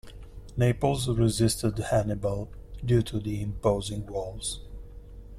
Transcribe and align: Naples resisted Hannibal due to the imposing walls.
Naples 0.57 1.07
resisted 1.09 1.77
Hannibal 1.77 2.49
due 2.83 3.03
to 3.03 3.19
the 3.19 3.39
imposing 3.43 4.03
walls. 4.07 4.59